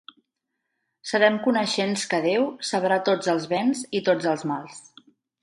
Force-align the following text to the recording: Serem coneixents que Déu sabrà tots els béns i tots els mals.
Serem 1.09 1.37
coneixents 1.47 2.05
que 2.13 2.21
Déu 2.23 2.47
sabrà 2.71 2.99
tots 3.11 3.31
els 3.35 3.47
béns 3.53 3.85
i 4.01 4.03
tots 4.09 4.33
els 4.35 4.49
mals. 4.55 4.83